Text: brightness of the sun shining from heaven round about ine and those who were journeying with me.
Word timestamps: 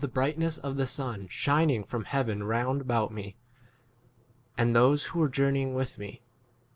brightness 0.11 0.57
of 0.57 0.77
the 0.77 0.87
sun 0.87 1.27
shining 1.27 1.83
from 1.83 2.05
heaven 2.05 2.43
round 2.43 2.81
about 2.81 3.11
ine 3.11 3.35
and 4.57 4.75
those 4.75 5.03
who 5.13 5.19
were 5.19 5.29
journeying 5.29 5.75
with 5.75 5.99
me. 5.99 6.23